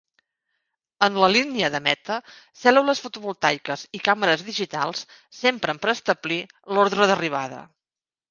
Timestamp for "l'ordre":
6.77-7.11